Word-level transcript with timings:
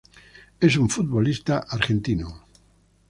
Es 0.59 0.77
un 0.77 0.89
futbolista 0.89 1.59
argentino. 1.69 2.33